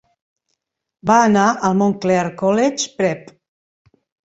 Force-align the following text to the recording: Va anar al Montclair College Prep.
Va 1.11 1.19
anar 1.27 1.45
al 1.69 1.79
Montclair 1.85 2.27
College 2.43 2.93
Prep. 3.01 3.35